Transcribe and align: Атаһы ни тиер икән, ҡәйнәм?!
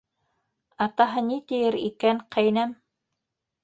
Атаһы 0.85 1.25
ни 1.29 1.39
тиер 1.53 1.81
икән, 1.91 2.27
ҡәйнәм?! 2.39 2.79